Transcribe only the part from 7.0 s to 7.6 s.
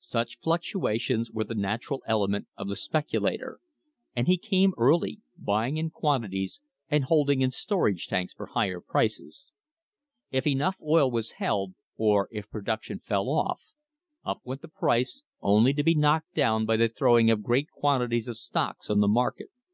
THE HISTORY OF THE STANDARD OIL COMPANY holding in